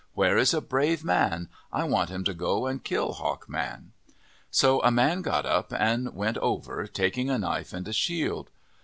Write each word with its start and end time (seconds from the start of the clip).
Where 0.15 0.35
is 0.35 0.51
a 0.55 0.61
brave 0.61 1.03
man? 1.03 1.47
I 1.71 1.83
want 1.83 2.09
him 2.09 2.23
to 2.23 2.33
go 2.33 2.65
and 2.65 2.83
kill 2.83 3.11
Hawk 3.13 3.47
Man." 3.47 3.91
So 4.49 4.81
a 4.81 4.89
man 4.89 5.21
got 5.21 5.45
up 5.45 5.71
and 5.71 6.15
went 6.15 6.39
over, 6.39 6.87
taking 6.87 7.29
a 7.29 7.37
knife 7.37 7.71
and 7.71 7.87
a 7.87 7.93
shield. 7.93 8.49